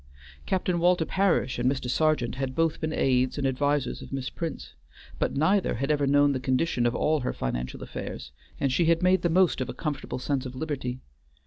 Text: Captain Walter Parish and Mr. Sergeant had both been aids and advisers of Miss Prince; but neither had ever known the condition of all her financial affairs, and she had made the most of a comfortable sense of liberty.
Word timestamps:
Captain 0.47 0.79
Walter 0.79 1.05
Parish 1.05 1.59
and 1.59 1.71
Mr. 1.71 1.87
Sergeant 1.87 2.33
had 2.33 2.55
both 2.55 2.81
been 2.81 2.91
aids 2.91 3.37
and 3.37 3.45
advisers 3.45 4.01
of 4.01 4.11
Miss 4.11 4.31
Prince; 4.31 4.73
but 5.19 5.35
neither 5.35 5.75
had 5.75 5.91
ever 5.91 6.07
known 6.07 6.31
the 6.31 6.39
condition 6.39 6.87
of 6.87 6.95
all 6.95 7.19
her 7.19 7.33
financial 7.33 7.83
affairs, 7.83 8.31
and 8.59 8.73
she 8.73 8.85
had 8.85 9.03
made 9.03 9.21
the 9.21 9.29
most 9.29 9.61
of 9.61 9.69
a 9.69 9.75
comfortable 9.75 10.17
sense 10.17 10.43
of 10.43 10.55
liberty. 10.55 11.01